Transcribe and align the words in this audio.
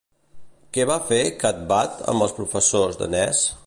Què 0.77 0.85
va 0.93 0.95
fer 1.11 1.21
Cathbad 1.45 2.03
amb 2.15 2.29
els 2.29 2.37
professors 2.43 3.03
de 3.05 3.15
Ness? 3.17 3.51